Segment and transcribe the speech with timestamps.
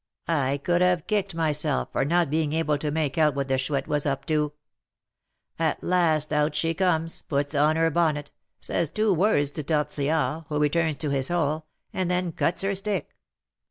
[0.27, 3.87] I could have kicked myself for not being able to make out what the Chouette
[3.87, 4.51] was up to.
[5.59, 10.57] At last out she comes, puts on her bonnet, says two words to Tortillard, who
[10.59, 13.15] returns to his hole, and then 'cuts her stick.'